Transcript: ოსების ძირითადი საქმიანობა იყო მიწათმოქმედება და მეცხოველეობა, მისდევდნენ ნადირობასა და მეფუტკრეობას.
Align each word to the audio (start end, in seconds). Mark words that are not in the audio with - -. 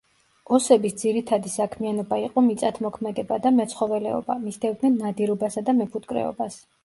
ოსების 0.57 0.95
ძირითადი 1.01 1.51
საქმიანობა 1.55 2.17
იყო 2.21 2.43
მიწათმოქმედება 2.45 3.39
და 3.45 3.51
მეცხოველეობა, 3.59 4.37
მისდევდნენ 4.47 4.95
ნადირობასა 5.05 5.67
და 5.69 5.77
მეფუტკრეობას. 5.83 6.59